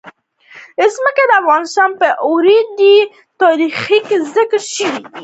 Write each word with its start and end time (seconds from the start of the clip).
ځمکه 0.95 1.23
د 1.27 1.31
افغانستان 1.41 1.89
په 2.01 2.07
اوږده 2.27 2.93
تاریخ 3.41 3.75
کې 4.07 4.15
ذکر 4.35 4.59
شوی 4.73 4.97
دی. 5.11 5.19